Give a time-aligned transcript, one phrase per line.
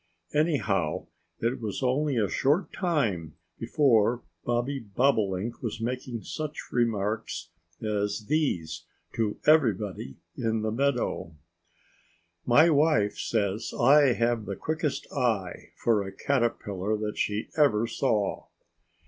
[0.33, 1.05] Anyhow,
[1.41, 7.49] it was only a short time before Bobby Bobolink was making such remarks
[7.83, 11.35] as these to everybody in the meadow:
[12.47, 18.47] "My wife says I have the quickest eye for a caterpillar that she ever saw!"